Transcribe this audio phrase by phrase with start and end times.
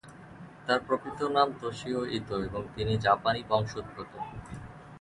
[0.65, 4.11] তার প্রকৃত নাম তোশিও ইতো এবং তিনি জাপানি বংশোদ্ভূত।